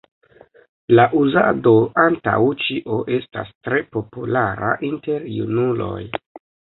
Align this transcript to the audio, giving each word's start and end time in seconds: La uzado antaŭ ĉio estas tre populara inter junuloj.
La 0.99 1.03
uzado 1.23 1.73
antaŭ 2.03 2.39
ĉio 2.67 2.97
estas 3.17 3.51
tre 3.69 3.83
populara 3.97 4.73
inter 4.93 5.29
junuloj. 5.39 6.01